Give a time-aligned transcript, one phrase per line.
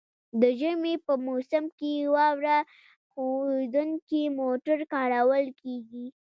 [0.41, 2.57] د ژمي په موسم کې واوره
[3.11, 6.05] ښوییدونکي موټر کارول کیږي